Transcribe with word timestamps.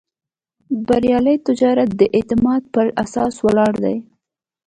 بریالی 0.87 1.35
تجارت 1.47 1.89
د 1.99 2.01
اعتماد 2.17 2.61
پر 2.73 2.85
اساس 3.03 3.33
ولاړ 3.45 3.73
دی. 3.83 3.97